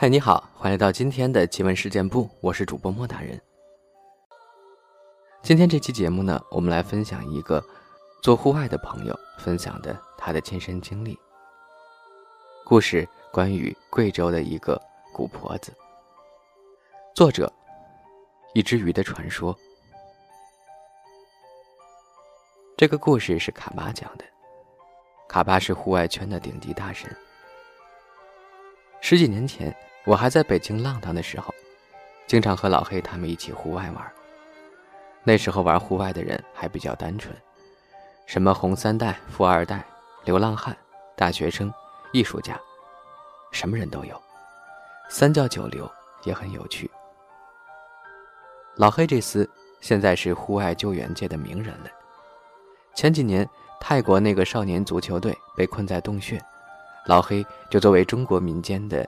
[0.00, 3.38] 嗨，你好，欢迎来到今天的奇闻事件部，我是主播莫大人。
[5.42, 7.62] 今天这期节目呢，我们来分享一个
[8.22, 11.18] 做户外的朋友分享的他的亲身经历
[12.64, 14.80] 故事，关于贵州的一个
[15.12, 15.70] 古婆子。
[17.14, 17.52] 作者：
[18.54, 19.54] 一只鱼的传说。
[22.74, 24.24] 这个故事是卡巴讲的，
[25.28, 27.14] 卡巴是户外圈的顶级大神。
[29.02, 29.76] 十几年前。
[30.06, 31.54] 我还在北京浪荡的时候，
[32.26, 34.12] 经常和老黑他们一起户外玩。
[35.22, 37.34] 那时候玩户外的人还比较单纯，
[38.24, 39.84] 什么红三代、富二代、
[40.24, 40.74] 流浪汉、
[41.14, 41.72] 大学生、
[42.12, 42.58] 艺术家，
[43.52, 44.20] 什么人都有。
[45.10, 45.88] 三教九流
[46.24, 46.90] 也很有趣。
[48.76, 49.46] 老黑这厮
[49.80, 51.90] 现在是户外救援界的名人了。
[52.94, 53.46] 前几年
[53.78, 56.42] 泰国那个少年足球队被困在洞穴，
[57.06, 59.06] 老黑就作为中国民间的。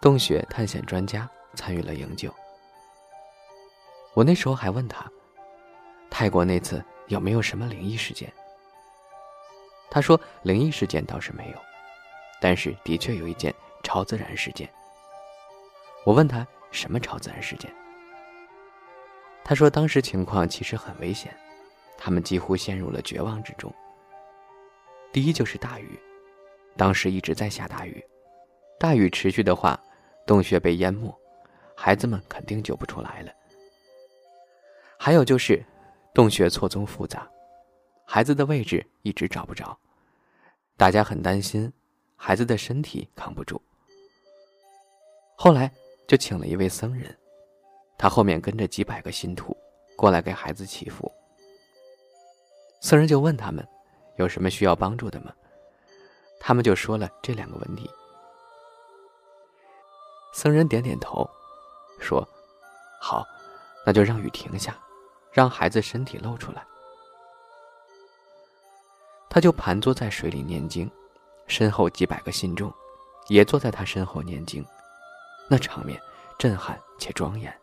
[0.00, 2.32] 洞穴探险专家参与了营救。
[4.14, 5.10] 我那时候还问他，
[6.10, 8.32] 泰国那次有没有什么灵异事件？
[9.90, 11.58] 他说灵异事件倒是没有，
[12.40, 14.68] 但是的确有一件超自然事件。
[16.04, 17.72] 我问他什么超自然事件？
[19.42, 21.34] 他说当时情况其实很危险，
[21.96, 23.72] 他们几乎陷入了绝望之中。
[25.12, 25.98] 第一就是大雨，
[26.76, 28.04] 当时一直在下大雨，
[28.78, 29.80] 大雨持续的话。
[30.26, 31.14] 洞穴被淹没，
[31.76, 33.30] 孩子们肯定救不出来了。
[34.98, 35.62] 还有就是，
[36.14, 37.30] 洞穴错综复杂，
[38.06, 39.78] 孩子的位置一直找不着，
[40.78, 41.70] 大家很担心
[42.16, 43.60] 孩子的身体扛不住。
[45.36, 45.70] 后来
[46.08, 47.14] 就请了一位僧人，
[47.98, 49.54] 他后面跟着几百个信徒
[49.94, 51.12] 过来给孩子祈福。
[52.80, 53.62] 僧人就问他们
[54.16, 55.34] 有什么需要帮助的吗？
[56.40, 57.90] 他们就说了这两个问题。
[60.34, 61.30] 僧人点点头，
[62.00, 62.28] 说
[63.00, 63.24] ：“好，
[63.86, 64.76] 那就让雨停下，
[65.32, 66.66] 让孩子身体露出来。”
[69.30, 70.90] 他就盘坐在水里念经，
[71.46, 72.72] 身后几百个信众
[73.28, 74.66] 也坐在他身后念经，
[75.48, 76.00] 那场面
[76.36, 77.56] 震撼且庄严。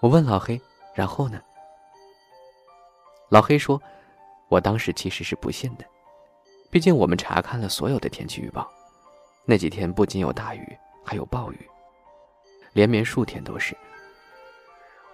[0.00, 0.60] 我问老黑
[0.92, 1.40] ：“然后呢？”
[3.30, 3.80] 老黑说
[4.50, 5.84] ：“我当时其实是不信的，
[6.68, 8.68] 毕竟我们查看了所有的天气预报。”
[9.44, 11.68] 那几天不仅有大雨，还有暴雨，
[12.72, 13.76] 连绵数天都是。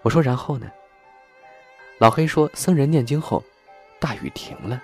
[0.02, 0.70] 我说，然后呢？
[1.98, 3.42] 老黑说，僧人念经后，
[3.98, 4.80] 大雨停了，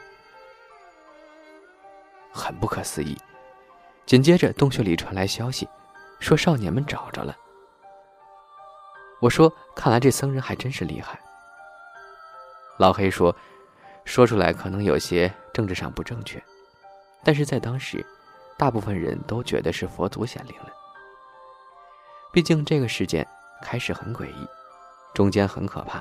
[2.32, 3.16] 很不可思议。
[4.06, 5.68] 紧接着，洞穴里传来消息，
[6.18, 7.36] 说少年们找着了。
[9.20, 11.20] 我说，看来这僧人还真是厉害。
[12.78, 13.36] 老黑说，
[14.04, 16.42] 说出来可能有些政治上不正确，
[17.22, 18.04] 但是在当时。
[18.62, 20.72] 大部分人都觉得是佛祖显灵了。
[22.32, 23.26] 毕竟这个事件
[23.60, 24.46] 开始很诡异，
[25.12, 26.00] 中间很可怕，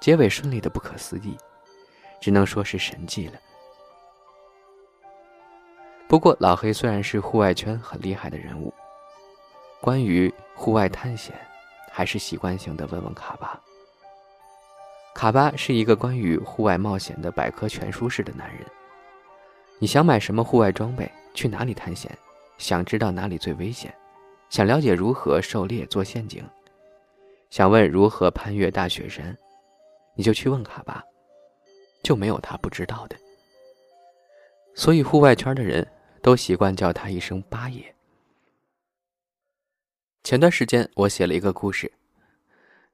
[0.00, 1.36] 结尾顺利的不可思议，
[2.20, 3.34] 只能说是神迹了。
[6.08, 8.72] 不过老黑虽然是户外圈很厉害的人物，
[9.80, 11.34] 关于户外探险，
[11.90, 13.60] 还是习惯性的问问卡巴。
[15.16, 18.64] 卡巴是一个关于户外冒险的百科全书式的男人。
[19.80, 21.10] 你想买什么户外装备？
[21.34, 22.10] 去哪里探险？
[22.58, 23.92] 想知道哪里最危险？
[24.50, 26.44] 想了解如何狩猎、做陷阱？
[27.50, 29.36] 想问如何攀越大雪山？
[30.14, 31.02] 你就去问卡巴，
[32.02, 33.16] 就没有他不知道的。
[34.74, 35.86] 所以户外圈的人
[36.22, 37.94] 都习惯叫他一声八爷。
[40.22, 41.90] 前段时间我写了一个故事，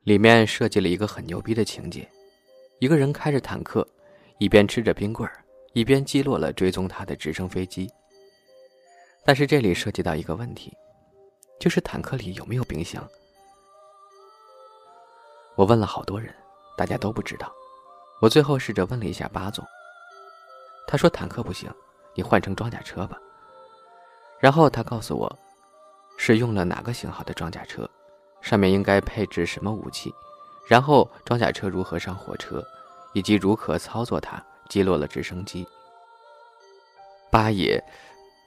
[0.05, 2.09] 里面设计了一个很牛逼的情节：
[2.79, 3.87] 一个人开着坦克，
[4.39, 7.91] 一边吃着冰棍儿，一边击落了追踪他的直升飞机。
[9.25, 10.75] 但是这里涉及到一个问题，
[11.61, 13.07] 就是坦克里有没有冰箱？
[15.55, 16.35] 我问了好多人，
[16.77, 17.53] 大家都不知道。
[18.23, 19.65] 我最后试着问了一下巴总，
[20.87, 21.71] 他说坦克不行，
[22.15, 23.19] 你换成装甲车吧。
[24.41, 25.39] 然后他告诉我，
[26.17, 27.89] 是用了哪个型号的装甲车，
[28.41, 30.11] 上面应该配置什么武器，
[30.67, 32.65] 然后装甲车如何上火车，
[33.13, 35.67] 以及如何操作它击落了直升机。
[37.31, 37.83] 八爷。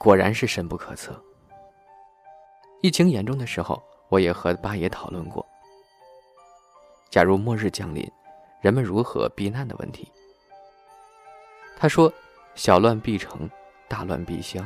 [0.01, 1.13] 果然是深不可测。
[2.81, 5.45] 疫情严重的时候，我也和八爷讨论过，
[7.12, 8.03] 假如末日降临，
[8.62, 10.12] 人们如何避难的问题。
[11.77, 12.12] 他说
[12.56, 13.48] ：“小乱必成，
[13.88, 14.59] 大乱必消。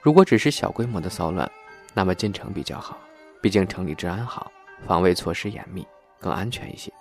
[0.00, 1.50] 如果只是小规模的骚乱，
[1.92, 2.96] 那么进城比较好，
[3.42, 4.52] 毕竟城里治安好，
[4.86, 5.84] 防卫措施严密，
[6.20, 6.92] 更安全一些。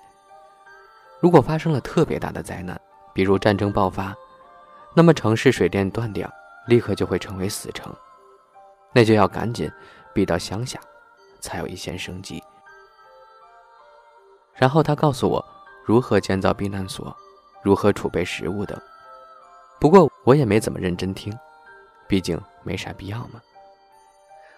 [1.19, 2.81] 如果发生了特别大的灾难，
[3.13, 4.15] 比如战争爆发，
[4.95, 6.27] 那么城市水电断掉。”
[6.67, 7.93] 立刻就会成为死城，
[8.91, 9.71] 那就要赶紧
[10.13, 10.79] 避到乡下，
[11.39, 12.41] 才有一线生机。
[14.55, 15.45] 然后他告诉我
[15.83, 17.15] 如何建造避难所，
[17.61, 18.79] 如何储备食物等。
[19.79, 21.37] 不过我也没怎么认真听，
[22.07, 23.41] 毕竟没啥必要嘛。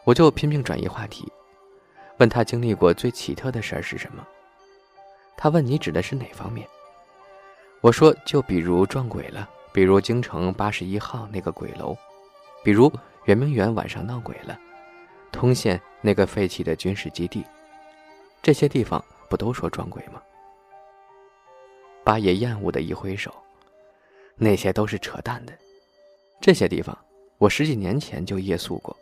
[0.04, 1.30] 我就拼命转移话题，
[2.20, 4.26] 问他经历过最奇特的事儿是什么。
[5.36, 6.68] 他问你指的是哪方面？
[7.82, 11.96] 我说就比如撞鬼了，比如京城八十一号那个鬼楼，
[12.64, 12.92] 比如
[13.26, 14.58] 圆明园晚上闹鬼了，
[15.32, 17.46] 通县那个废弃的军事基地，
[18.42, 19.04] 这些地方。
[19.30, 20.24] 不都说撞鬼吗？
[22.06, 23.36] 八爷厌恶的一挥手，
[24.38, 25.52] 那些都是扯淡的。
[26.40, 26.98] 这些地方
[27.38, 28.96] 我十几年前就夜宿过，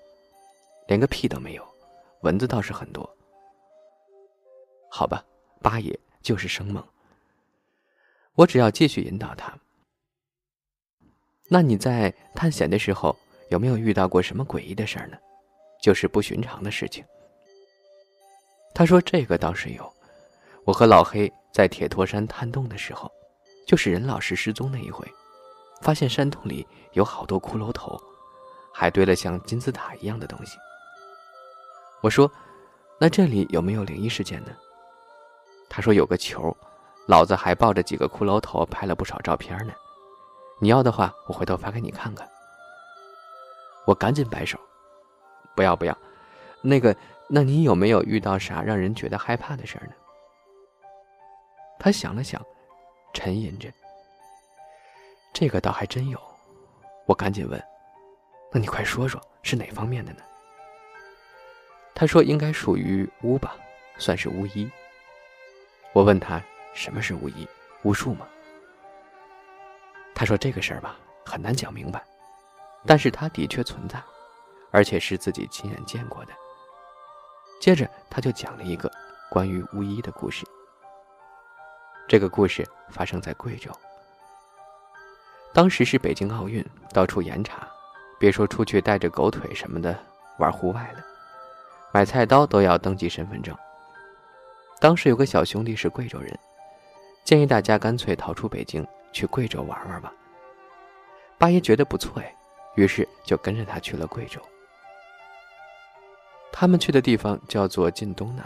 [0.87, 1.63] 连个屁都没有，
[2.21, 3.07] 蚊子倒是很多。
[4.89, 5.23] 好吧，
[5.61, 6.83] 八爷就是生猛。
[8.33, 9.55] 我只要继续引导他。
[11.47, 13.15] 那你在探险的时候
[13.49, 15.17] 有没有遇到过什么诡异的事儿呢？
[15.81, 17.05] 就是不寻常的事情。
[18.73, 19.93] 他说这个倒是有。
[20.65, 23.11] 我和老黑在铁托山探洞的时候，
[23.67, 25.07] 就是任老师失踪那一回，
[25.81, 27.95] 发现山洞里有好多骷髅头，
[28.73, 30.57] 还堆了像金字塔一样的东西。
[32.01, 32.29] 我说
[32.99, 34.51] ：“那这里有没有灵异事件呢？”
[35.69, 36.55] 他说：“有个球，
[37.07, 39.73] 老子还抱着几个骷髅头拍了不少照片呢。
[40.59, 42.29] 你要的话，我回头发给你看看。”
[43.85, 44.59] 我赶紧摆手
[45.55, 45.95] ：“不要不要，
[46.61, 46.95] 那个，
[47.29, 49.93] 那你有没有遇到啥让人觉得害怕的事儿呢？”
[51.77, 52.41] 他想了想，
[53.13, 53.71] 沉吟着
[55.33, 56.19] ：“这个倒还真有。”
[57.05, 57.63] 我赶紧问
[58.51, 60.19] ：“那你快说说，是哪方面的呢？”
[61.93, 63.55] 他说：“应该属于巫吧，
[63.99, 64.67] 算是巫医。”
[65.93, 66.41] 我问他
[66.73, 67.47] ：“什么是巫医？
[67.83, 68.27] 巫术吗？”
[70.15, 70.95] 他说：“这个事儿吧，
[71.25, 72.01] 很难讲明白，
[72.87, 74.01] 但是它的确存在，
[74.71, 76.31] 而且是自己亲眼见过的。”
[77.61, 78.91] 接着他就讲了一个
[79.29, 80.45] 关于巫医的故事。
[82.07, 83.71] 这个故事发生在贵州。
[85.53, 86.63] 当时是北京奥运，
[86.93, 87.67] 到处严查，
[88.19, 89.97] 别说出去带着狗腿什么的
[90.37, 91.03] 玩户外了，
[91.91, 93.55] 买菜刀都要登记身份证。
[94.79, 96.37] 当时有个小兄弟是贵州人，
[97.23, 98.85] 建议大家干脆逃出北京，
[99.15, 100.13] 去贵州玩玩吧。
[101.37, 102.35] 八爷觉得不错哎，
[102.75, 104.41] 于是就跟着他去了贵州。
[106.51, 108.45] 他们去的地方叫做晋东南，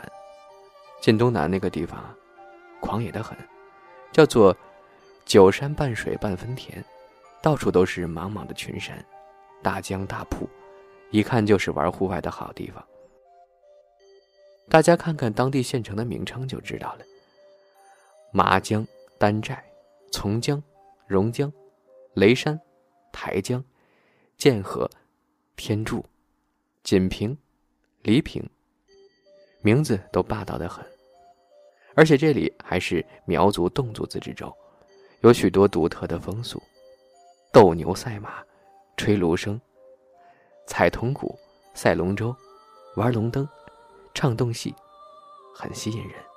[1.01, 2.15] 晋东南那个地方啊。
[2.79, 3.35] 狂野的很，
[4.11, 4.55] 叫做
[5.25, 6.83] “九山半水半分田”，
[7.41, 9.03] 到处都是茫茫的群山，
[9.61, 10.47] 大江大瀑，
[11.09, 12.81] 一看就是玩户外的好地方。
[14.69, 16.99] 大家看看当地县城的名称就知道了：
[18.31, 18.87] 麻江、
[19.17, 19.61] 丹寨、
[20.11, 20.61] 从江、
[21.07, 21.51] 榕江、
[22.13, 22.59] 雷山、
[23.11, 23.63] 台江、
[24.37, 24.89] 剑河、
[25.55, 26.05] 天柱、
[26.83, 27.37] 锦屏、
[28.01, 28.47] 黎平，
[29.61, 30.85] 名字都霸道的很。
[31.95, 34.55] 而且这里还是苗族侗族自治州，
[35.21, 36.61] 有许多独特的风俗：
[37.51, 38.43] 斗牛、赛马、
[38.95, 39.59] 吹芦笙、
[40.65, 41.37] 踩铜鼓、
[41.73, 42.33] 赛龙舟、
[42.95, 43.47] 玩龙灯、
[44.13, 44.73] 唱洞戏，
[45.53, 46.28] 很吸引人。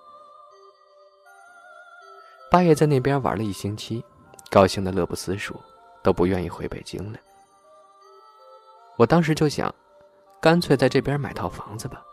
[2.53, 4.05] 八爷在那边玩了一星期，
[4.51, 5.59] 高兴的乐不思蜀，
[6.03, 7.19] 都不愿意回北京了。
[8.99, 9.75] 我当时就想，
[10.39, 12.05] 干脆在这边买套房子吧，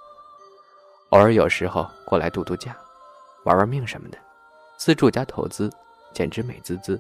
[1.10, 2.74] 偶尔有时候过来度度假。
[3.44, 4.18] 玩玩命什么的，
[4.78, 5.70] 自住加投资，
[6.14, 6.98] 简直美滋滋。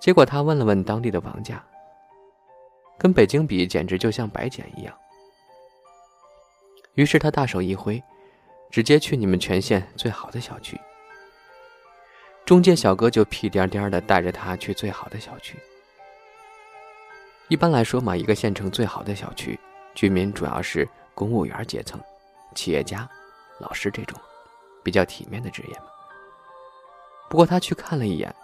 [0.00, 1.64] 结果他问了问当地的房价，
[2.98, 4.92] 跟北京比，简直就像白捡一样。
[6.94, 8.02] 于是他大手一挥，
[8.68, 10.76] 直接去你们全县最好的小区。
[12.44, 15.58] 中介小哥就屁颠颠的带着他去最好的小区。
[17.48, 19.58] 一般来说嘛，一个县城最好的小区，
[19.94, 22.00] 居民主要是公务员阶层、
[22.54, 23.08] 企业家、
[23.58, 24.18] 老师这种。
[24.84, 25.84] 比较体面的职业嘛。
[27.30, 28.34] 不过他去看了一眼，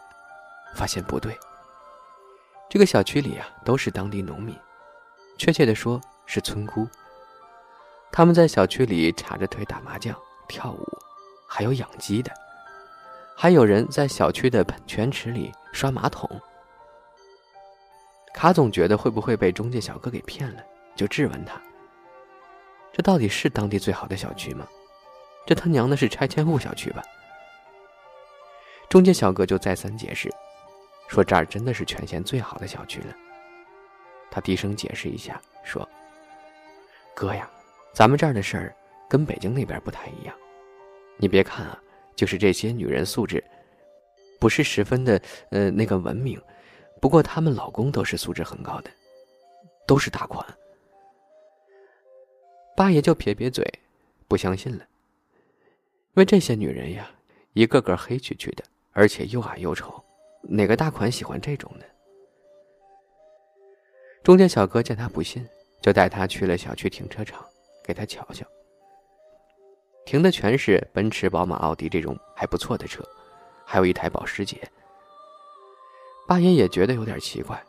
[0.72, 1.36] 发现不对。
[2.70, 4.56] 这个小区里啊，都是当地农民，
[5.36, 6.86] 确切的说是村姑。
[8.12, 10.86] 他们在小区里叉着腿打麻将、跳舞，
[11.48, 12.32] 还有养鸡的，
[13.40, 16.28] 还有人在小区的喷泉池里刷马桶。
[18.34, 20.62] 卡总觉得会不会被中介小哥给骗了，
[20.96, 21.54] 就质问他：
[22.92, 24.66] 这到底是当地最好的小区吗？
[25.46, 27.00] 这他娘的是拆迁户小区吧？
[28.88, 30.28] 中介小哥就再三解释，
[31.06, 33.14] 说这儿真的是全县最好的小区了。
[34.32, 35.88] 他低声解释一下，说
[37.14, 37.48] ：“哥呀，
[37.94, 38.74] 咱们这儿的事儿
[39.08, 40.34] 跟北京那边不太一样。
[41.18, 41.80] 你别看啊，
[42.18, 43.42] 就是这些女人素质
[44.40, 46.36] 不是十分的呃那个文明，
[47.00, 48.90] 不过她们老公都是素质很高的，
[49.86, 50.44] 都是大款。
[52.76, 53.64] 八爷就撇撇嘴，
[54.26, 54.84] 不相信了。
[56.08, 57.08] 因为这些女人呀，
[57.52, 60.02] 一个个黑黢黢的，而且又矮又丑，
[60.42, 61.84] 哪个大款喜欢这种呢？
[64.24, 65.48] 中介小哥见他不信，
[65.80, 67.46] 就带他去了小区停车场，
[67.84, 68.44] 给他瞧瞧。
[70.08, 73.04] 停的全是奔驰、宝马、奥迪这种还不错的车，
[73.66, 74.58] 还有一台保时捷。
[76.26, 77.62] 八爷也觉得有点奇怪，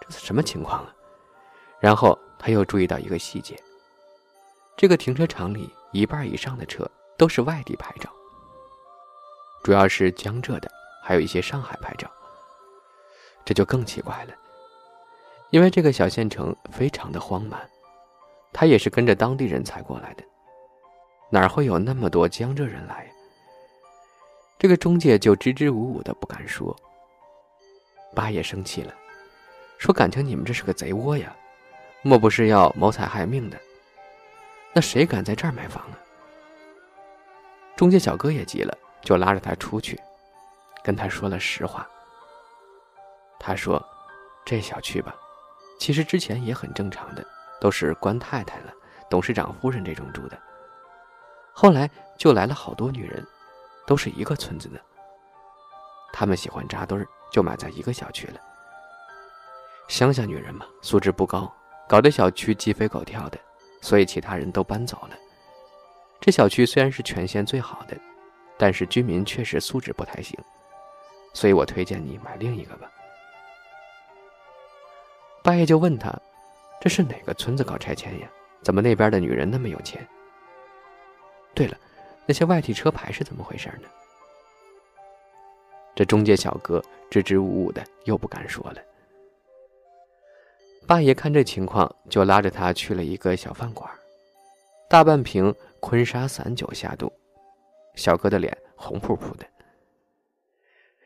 [0.00, 0.94] 这是什么情况啊？
[1.80, 3.60] 然后他又注意到一个细节：
[4.76, 6.88] 这个停车场里一半以上的车
[7.18, 8.08] 都是外地牌照，
[9.64, 10.70] 主要是江浙的，
[11.02, 12.08] 还有一些上海牌照。
[13.44, 14.34] 这就更奇怪了。
[15.50, 17.68] 因为这个小县城非常的荒蛮，
[18.52, 20.22] 他也是跟着当地人才过来的，
[21.34, 23.10] 哪会有那么多江浙人来？
[24.58, 26.76] 这个中介就支支吾吾的不敢说。
[28.14, 28.92] 八爷生气了，
[29.78, 31.34] 说：“感情你们这是个贼窝呀，
[32.02, 33.58] 莫不是要谋财害命的？
[34.74, 35.96] 那谁敢在这儿买房啊？”
[37.76, 39.98] 中介小哥也急了，就拉着他出去，
[40.84, 41.88] 跟他说了实话。
[43.40, 43.82] 他说
[44.44, 45.16] ：“这小区吧。”
[45.80, 47.26] 其实之前也很正常的，
[47.58, 48.72] 都是官太太了、
[49.08, 50.38] 董事长夫人这种住的。
[51.52, 53.24] 后来就来了好多女人，
[53.86, 54.80] 都是一个村子的。
[56.12, 58.40] 他们喜欢扎堆儿，就买在一个小区了。
[59.88, 61.52] 乡下女人嘛，素质不高，
[61.88, 63.38] 搞得小区鸡飞狗跳的，
[63.80, 65.16] 所以其他人都搬走了。
[66.20, 67.96] 这小区虽然是全县最好的，
[68.56, 70.38] 但是居民确实素质不太行，
[71.34, 72.90] 所以我推荐你买另一个吧。
[75.42, 76.14] 八爷就问他
[76.80, 78.28] ：“这是哪个村子搞拆迁呀？
[78.62, 80.06] 怎么那边的女人那么有钱？
[81.54, 81.76] 对了，
[82.26, 83.88] 那些外地车牌是怎么回事呢？”
[85.94, 88.82] 这中介小哥支支吾吾的，又不敢说了。
[90.86, 93.88] 八爷看这情况，就拉着他去了一个小饭馆，
[94.88, 97.12] 大半瓶昆沙散酒下肚，
[97.94, 99.46] 小哥的脸红扑扑的。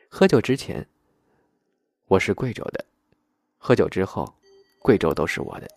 [0.09, 0.87] 喝酒之前，
[2.07, 2.83] 我是贵州的。
[3.57, 4.33] 喝酒之后，
[4.79, 5.67] 贵州都是我的，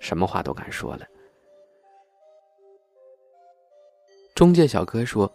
[0.00, 1.06] 什么话都敢说了。
[4.34, 5.30] 中介小哥说：“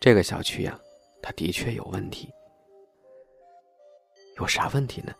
[0.00, 0.78] 这个小区呀，
[1.22, 2.32] 他的确有问题。
[4.38, 5.12] 有啥问题呢？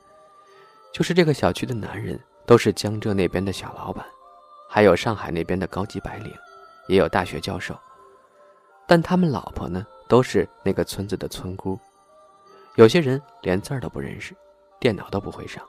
[0.93, 4.05] 就是这个小区的男人都是江浙那边的小老板，
[4.71, 6.33] 还有上海那边的高级白领，
[6.89, 7.79] 也有大学教授，
[8.87, 11.79] 但他们老婆呢，都是那个村子的村姑，
[12.77, 14.35] 有些人连字儿都不认识，
[14.81, 15.63] 电脑都不会上。”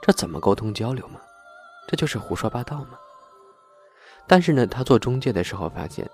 [0.00, 1.20] 这怎么沟通交流嘛？
[1.86, 2.98] 这就是胡说八道嘛！
[4.26, 6.08] 但是呢，他做中介的时候发现，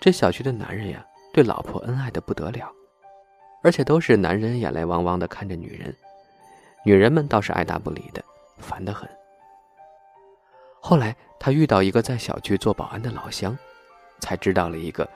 [0.00, 2.72] 这小区的男人呀，对老婆恩爱的不得了，
[3.62, 5.94] 而且都是男人眼泪汪汪的看着女人，
[6.84, 8.24] 女人们倒是爱答不理的，
[8.58, 9.06] 烦得很。
[10.80, 13.56] 后来他遇到一个在小区做保安的老乡，
[14.20, 15.06] 才知道了一个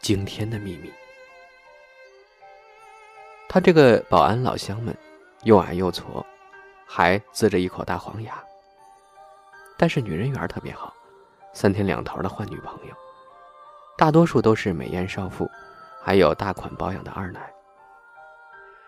[0.00, 0.92] 惊天的秘密。
[3.48, 4.96] 他这个保安老乡们，
[5.42, 6.24] 又矮又矬。
[6.90, 8.42] 还呲着一口大黄牙，
[9.76, 10.90] 但是女人缘特别好，
[11.52, 12.94] 三天两头的换女朋友，
[13.98, 15.50] 大多数都是美艳少妇，
[16.00, 17.52] 还有大款保养的二奶。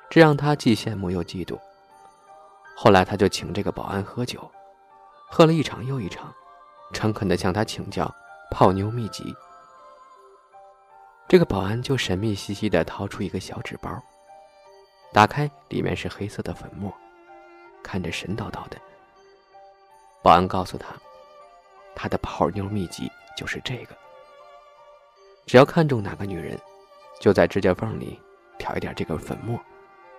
[0.08, 1.58] 这让他既羡慕又嫉妒。
[2.76, 4.48] 后来他就请这个保安喝酒，
[5.28, 6.32] 喝了一场又一场，
[6.92, 8.08] 诚恳地向他请教
[8.52, 9.34] 泡妞秘籍。
[11.26, 13.90] 这个保安就神秘兮兮地掏出一个小纸包，
[15.12, 16.92] 打开，里面是黑色的粉末。
[17.82, 18.76] 看着神叨叨的，
[20.22, 20.94] 保安告诉他，
[21.96, 23.96] 他的泡妞秘籍就是这个。
[25.47, 26.59] 只要看中哪个女人，
[27.20, 28.18] 就在指甲缝里
[28.59, 29.59] 挑一点这个粉末，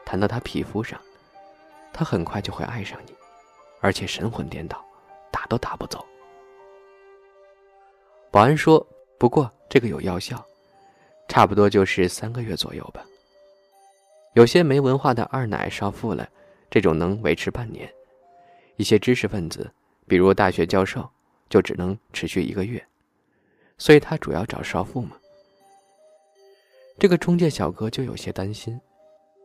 [0.06, 1.00] 弹到她皮肤上，
[1.94, 3.14] 她很快就会爱上你，
[3.80, 4.84] 而且神魂颠倒，
[5.32, 6.06] 打都打不走。
[8.30, 8.86] 保安说
[9.18, 10.44] ：“不过这个有药效，
[11.28, 13.06] 差不多就是三个月左右吧。
[14.34, 16.28] 有些没文化的二奶少妇了。”
[16.72, 17.94] 这种能维持半年，
[18.78, 19.70] 一些知识分子，
[20.08, 21.06] 比如大学教授，
[21.50, 22.82] 就只能持续一个月，
[23.82, 25.18] 所以他主要找少妇嘛。
[27.00, 28.80] 这个中介小哥就有些担心，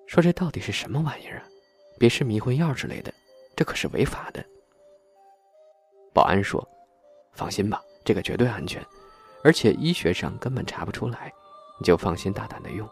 [0.07, 1.45] 说这到底是什么玩意儿啊？
[1.99, 3.11] 别是迷魂药之类的，
[3.57, 4.45] 这可是违法的。
[6.13, 6.63] 保安说
[7.33, 8.85] ：“放心吧，这个绝对安全，
[9.43, 11.33] 而且医学上根本查不出来，
[11.81, 12.87] 你就放心大胆的用。”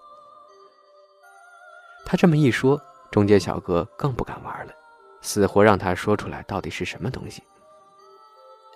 [2.06, 2.80] 他这么一说。
[3.10, 4.74] 中介小哥更不敢玩了，
[5.20, 7.40] 死活让他说出来到底是什么东西。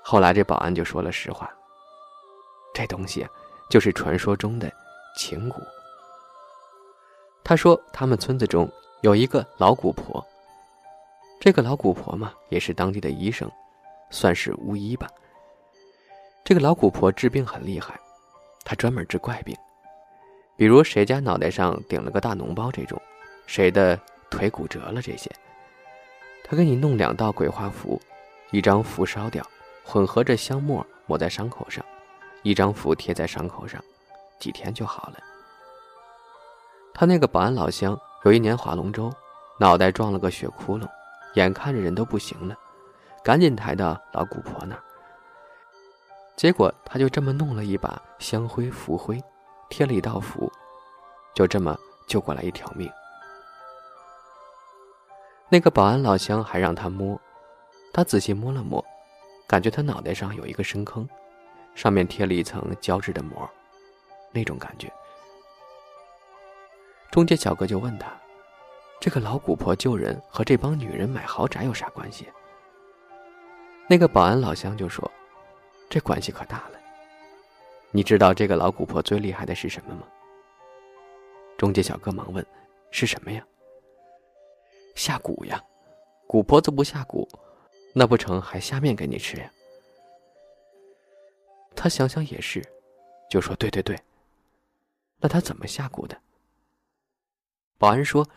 [0.00, 1.52] 后来这保安就说了实话，
[2.78, 3.30] 这东西啊，
[3.68, 4.72] 就是传说中的
[5.16, 5.60] 情蛊。
[7.42, 8.70] 他说他们村子中
[9.00, 10.24] 有一个老古婆，
[11.40, 13.50] 这个老古婆嘛，也是当地的医生，
[14.10, 15.08] 算是巫医吧，
[16.44, 17.98] 这个老古婆治病很厉害，
[18.64, 19.56] 她专门治怪病，
[20.56, 23.00] 比如谁家脑袋上顶了个大脓包这种，
[23.48, 23.98] 谁的
[24.30, 25.28] 腿骨折了这些，
[26.44, 28.00] 她给你弄两道鬼画符，
[28.52, 29.44] 一张符烧掉，
[29.84, 31.84] 混合着香末抹在伤口上，
[32.42, 33.82] 一张符贴在伤口上，
[34.38, 35.18] 几天就好了。
[36.94, 39.12] 他那个保安老乡有一年划龙舟，
[39.58, 40.88] 脑袋撞了个血窟窿，
[41.34, 42.56] 眼看着人都不行了，
[43.22, 44.82] 赶紧抬到老古婆那儿。
[46.36, 49.22] 结果他就这么弄了一把香灰符灰，
[49.68, 50.50] 贴了一道符，
[51.34, 51.76] 就这么
[52.06, 52.90] 救过来一条命。
[55.48, 57.20] 那个保安老乡还让他摸，
[57.92, 58.84] 他仔细摸了摸，
[59.46, 61.08] 感觉他脑袋上有一个深坑，
[61.74, 63.48] 上面贴了一层胶质的膜，
[64.32, 64.92] 那种感觉。
[67.10, 68.12] 中介小哥就问他
[69.00, 72.26] ：“这个老古婆救人和这帮女人买豪宅有啥关系？”
[73.88, 75.10] 那个保安老乡就说。
[75.90, 76.78] 这关系可大了。
[77.92, 80.02] 你知道这个老古婆最厉害的是什么吗？
[81.56, 82.46] 中介小哥忙问
[82.92, 83.42] ：“是什么呀？”
[84.94, 85.64] 下蛊呀！
[86.26, 87.26] 古婆子不下蛊，
[87.94, 89.50] 那不成还下面给你吃呀？
[91.80, 92.60] 他想想也是，
[93.30, 93.96] 就说：“对对对。”
[95.22, 96.20] 那他怎么下蛊的？
[97.78, 98.28] 保安说：“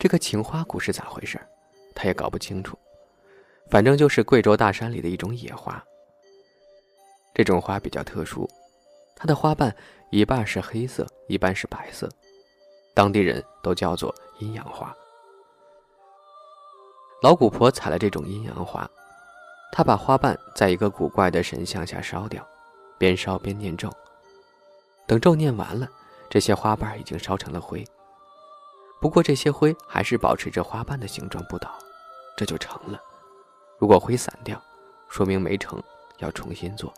[0.00, 1.38] 这个情花蛊是咋回事？
[1.94, 2.78] 他也搞不清楚，
[3.70, 5.84] 反正就是贵州大山里的一种野花。”
[7.36, 8.48] 这种花比较特殊，
[9.14, 9.74] 它的花瓣
[10.10, 12.08] 一半是黑色，一半是白色，
[12.94, 14.96] 当地人都叫做阴阳花。
[17.22, 18.90] 老蛊婆采了这种阴阳花，
[19.72, 22.46] 他把花瓣在一个古怪的神像下烧掉，
[22.98, 23.90] 边烧边念咒。
[25.06, 25.88] 等咒念完了，
[26.28, 27.84] 这些花瓣已经烧成了灰。
[29.00, 31.70] 不过这些灰还是保持着花瓣的形状不倒，
[32.36, 33.00] 这就成了。
[33.78, 34.60] 如果灰散掉，
[35.08, 35.82] 说明没成，
[36.18, 36.92] 要重新做。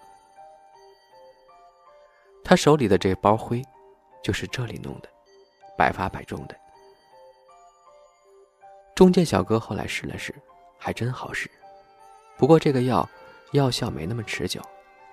[2.43, 3.63] 他手里的这包灰，
[4.23, 5.09] 就是这里弄的，
[5.79, 6.57] 百发百中的。
[8.97, 10.35] 中介小哥后来试了试，
[10.79, 11.51] 还真好使。
[12.43, 13.09] 不过这个药
[13.53, 14.61] 药效没那么持久，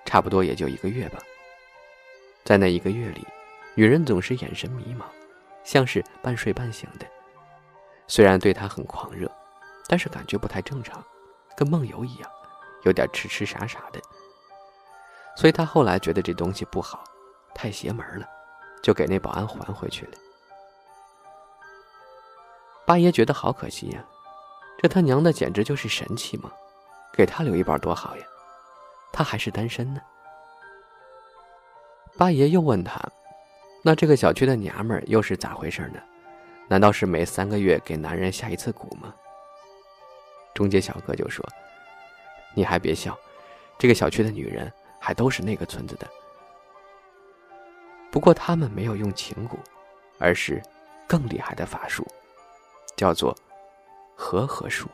[0.04, 1.20] 差不多也就一个月吧。
[2.42, 3.24] 在那一个月里，
[3.76, 5.04] 女人总是眼神迷茫，
[5.62, 7.06] 像是半睡半醒的。
[8.08, 9.30] 虽然对他很狂热，
[9.86, 11.00] 但是感觉不太正常，
[11.56, 12.28] 跟梦游一样，
[12.82, 14.00] 有点痴痴傻傻的。
[15.36, 17.04] 所以他后来觉得这东西不好。
[17.54, 18.28] 太邪门了，
[18.82, 20.12] 就给那保安还回去了。
[22.84, 24.04] 八爷觉得好可惜呀，
[24.82, 26.50] 这他娘的简直就是神器嘛，
[27.12, 28.24] 给他留一半多好呀，
[29.12, 30.00] 他还是单身呢。
[32.16, 33.00] 八爷又问他
[33.82, 36.00] ：“那这个小区的娘们儿又是咋回事呢？
[36.68, 39.14] 难道是每三个月给男人下一次蛊吗？”
[40.54, 41.46] 中介小哥就说
[42.54, 43.18] ：“你还别笑，
[43.78, 46.06] 这个小区的女人还都是那个村子的。”
[48.10, 49.56] 不过他们没有用情蛊，
[50.18, 50.60] 而是
[51.06, 52.06] 更厉害的法术，
[52.96, 53.34] 叫做
[54.16, 54.88] 和合术。